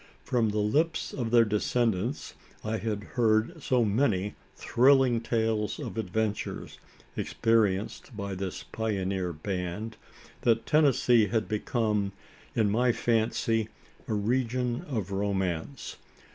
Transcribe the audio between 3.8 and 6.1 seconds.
many thrilling tales of